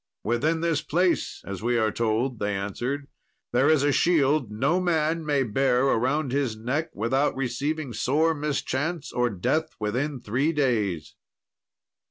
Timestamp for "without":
6.95-7.35